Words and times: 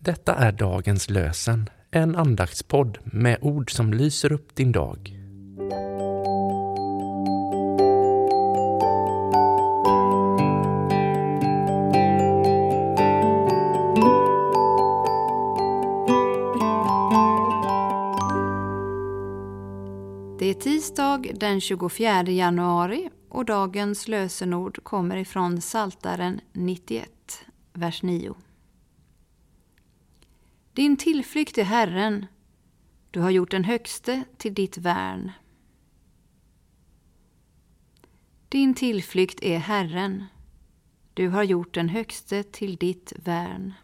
Detta 0.00 0.34
är 0.34 0.52
dagens 0.52 1.10
lösen, 1.10 1.70
en 1.90 2.16
andaktspodd 2.16 2.98
med 3.04 3.38
ord 3.40 3.72
som 3.72 3.92
lyser 3.92 4.32
upp 4.32 4.54
din 4.54 4.72
dag. 4.72 5.20
Det 20.38 20.50
är 20.50 20.54
tisdag 20.54 21.24
den 21.34 21.60
24 21.60 22.22
januari 22.22 23.10
och 23.28 23.44
dagens 23.44 24.08
lösenord 24.08 24.78
kommer 24.82 25.16
ifrån 25.16 25.60
Saltaren 25.60 26.40
91, 26.52 27.08
vers 27.72 28.02
9. 28.02 28.34
Din 30.74 30.96
tillflykt 30.96 31.58
är 31.58 31.64
Herren, 31.64 32.26
du 33.10 33.20
har 33.20 33.30
gjort 33.30 33.50
den 33.50 33.64
högste 33.64 34.24
till 34.36 34.54
ditt 34.54 34.78
värn. 34.78 35.32
Din 38.48 38.74
tillflykt 38.74 39.42
är 39.42 39.58
Herren, 39.58 40.24
du 41.14 41.28
har 41.28 41.42
gjort 41.42 41.74
den 41.74 41.88
högste 41.88 42.42
till 42.42 42.76
ditt 42.76 43.12
värn. 43.16 43.74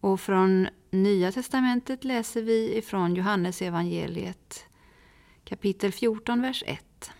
Och 0.00 0.20
från 0.20 0.68
Nya 0.90 1.32
testamentet 1.32 2.04
läser 2.04 2.42
vi 2.42 2.76
ifrån 2.76 3.14
Johannes 3.14 3.62
evangeliet 3.62 4.64
kapitel 5.44 5.92
14, 5.92 6.42
vers 6.42 6.62
1. 6.66 7.10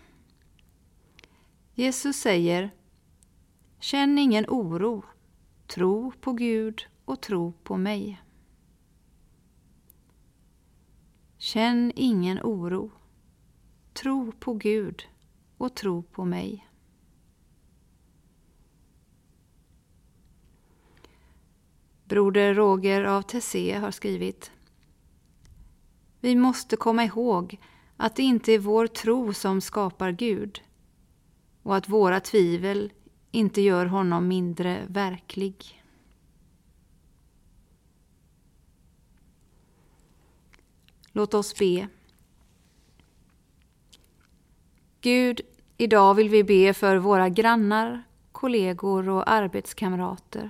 Jesus 1.73 2.15
säger 2.15 2.71
Känn 3.79 4.17
ingen 4.17 4.45
oro, 4.47 5.03
tro 5.67 6.11
på 6.21 6.33
Gud 6.33 6.85
och 7.05 7.21
tro 7.21 7.53
på 7.63 7.77
mig. 7.77 8.21
Känn 11.37 11.91
ingen 11.95 12.39
oro, 12.43 12.91
tro 13.93 14.31
på 14.31 14.53
Gud 14.53 15.07
och 15.57 15.75
tro 15.75 16.03
på 16.03 16.25
mig. 16.25 16.67
Broder 22.05 22.53
Roger 22.53 23.03
av 23.03 23.21
Tessé 23.21 23.77
har 23.77 23.91
skrivit 23.91 24.51
Vi 26.19 26.35
måste 26.35 26.75
komma 26.75 27.03
ihåg 27.03 27.59
att 27.97 28.15
det 28.15 28.23
inte 28.23 28.51
är 28.51 28.59
vår 28.59 28.87
tro 28.87 29.33
som 29.33 29.61
skapar 29.61 30.11
Gud 30.11 30.63
och 31.63 31.75
att 31.75 31.89
våra 31.89 32.19
tvivel 32.19 32.93
inte 33.35 33.61
gör 33.61 33.85
honom 33.85 34.27
mindre 34.27 34.85
verklig. 34.87 35.83
Låt 41.11 41.33
oss 41.33 41.59
be. 41.59 41.87
Gud, 45.01 45.41
idag 45.77 46.13
vill 46.13 46.29
vi 46.29 46.43
be 46.43 46.73
för 46.73 46.97
våra 46.97 47.29
grannar, 47.29 48.03
kollegor 48.31 49.09
och 49.09 49.31
arbetskamrater. 49.31 50.49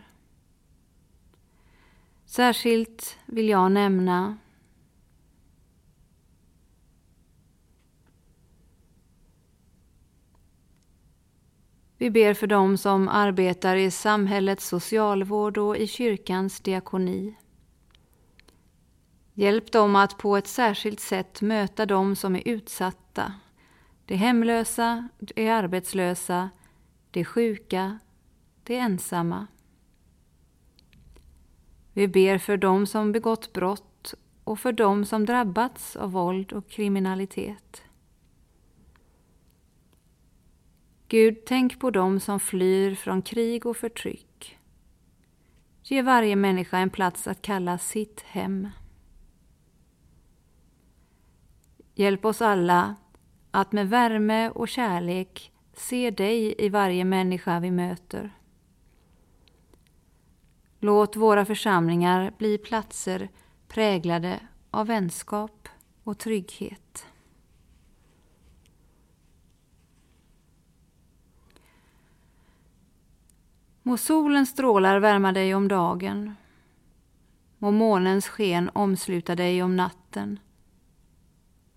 Särskilt 2.26 3.18
vill 3.26 3.50
jag 3.50 3.72
nämna 3.72 4.38
Vi 12.06 12.12
ber 12.12 12.34
för 12.34 12.48
dem 12.48 12.78
som 12.78 13.08
arbetar 13.08 13.76
i 13.76 13.92
samhällets 13.92 14.68
socialvård 14.68 15.58
och 15.58 15.78
i 15.78 15.88
kyrkans 15.88 16.60
diakoni. 16.60 17.36
Hjälp 19.34 19.72
dem 19.72 19.96
att 19.96 20.18
på 20.18 20.38
ett 20.38 20.48
särskilt 20.48 21.00
sätt 21.00 21.42
möta 21.42 21.86
dem 21.86 22.16
som 22.16 22.36
är 22.36 22.48
utsatta, 22.48 23.34
de 24.06 24.16
hemlösa, 24.16 25.10
de 25.20 25.50
arbetslösa, 25.50 26.50
de 27.12 27.26
sjuka, 27.26 28.00
de 28.64 28.78
ensamma. 28.78 29.48
Vi 31.94 32.08
ber 32.08 32.38
för 32.38 32.58
dem 32.58 32.86
som 32.86 33.12
begått 33.12 33.54
brott 33.54 34.14
och 34.44 34.60
för 34.60 34.72
dem 34.72 35.06
som 35.06 35.26
drabbats 35.26 35.96
av 35.96 36.12
våld 36.12 36.54
och 36.54 36.70
kriminalitet. 36.70 37.84
Gud, 41.08 41.46
tänk 41.46 41.80
på 41.80 41.92
dem 41.92 42.20
som 42.20 42.40
flyr 42.40 42.96
från 42.96 43.22
krig 43.22 43.66
och 43.66 43.78
förtryck. 43.78 44.60
Ge 45.84 46.02
varje 46.02 46.36
människa 46.36 46.78
en 46.78 46.90
plats 46.90 47.28
att 47.28 47.42
kalla 47.42 47.78
sitt 47.78 48.22
hem. 48.22 48.70
Hjälp 51.96 52.26
oss 52.26 52.42
alla 52.42 52.96
att 53.52 53.72
med 53.72 53.90
värme 53.90 54.50
och 54.50 54.68
kärlek 54.68 55.52
se 55.74 56.12
dig 56.12 56.56
i 56.58 56.70
varje 56.70 57.06
människa 57.06 57.60
vi 57.60 57.72
möter. 57.72 58.38
Låt 60.80 61.16
våra 61.16 61.46
församlingar 61.46 62.34
bli 62.38 62.58
platser 62.58 63.30
präglade 63.68 64.40
av 64.72 64.88
vänskap 64.88 65.70
och 66.04 66.18
trygghet. 66.18 67.08
Må 73.88 73.98
solens 73.98 74.50
strålar 74.50 75.00
värma 75.00 75.32
dig 75.32 75.56
om 75.56 75.68
dagen. 75.68 76.36
Må 77.58 77.72
månens 77.72 78.28
sken 78.28 78.70
omsluta 78.74 79.36
dig 79.36 79.64
om 79.64 79.76
natten. 79.76 80.40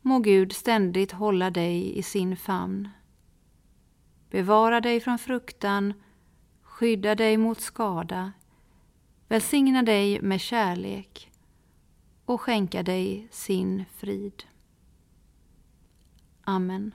Må 0.03 0.19
Gud 0.19 0.53
ständigt 0.53 1.13
hålla 1.13 1.51
dig 1.51 1.99
i 1.99 2.03
sin 2.03 2.37
famn. 2.37 2.89
Bevara 4.31 4.81
dig 4.81 5.01
från 5.01 5.19
fruktan, 5.19 5.93
skydda 6.63 7.15
dig 7.15 7.37
mot 7.37 7.61
skada, 7.61 8.33
välsigna 9.29 9.83
dig 9.83 10.21
med 10.23 10.41
kärlek 10.41 11.31
och 12.25 12.41
skänka 12.41 12.83
dig 12.83 13.29
sin 13.31 13.85
frid. 13.97 14.45
Amen. 16.45 16.95